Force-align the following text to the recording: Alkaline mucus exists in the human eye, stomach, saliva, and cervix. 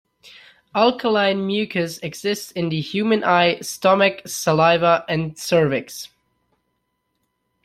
Alkaline 0.73 1.45
mucus 1.45 1.99
exists 1.99 2.51
in 2.53 2.69
the 2.69 2.81
human 2.81 3.23
eye, 3.23 3.59
stomach, 3.59 4.23
saliva, 4.25 5.05
and 5.07 5.37
cervix. 5.37 6.09